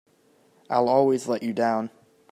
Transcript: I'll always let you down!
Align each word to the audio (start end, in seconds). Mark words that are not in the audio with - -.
I'll 0.67 0.89
always 0.89 1.27
let 1.27 1.43
you 1.43 1.53
down! 1.53 1.91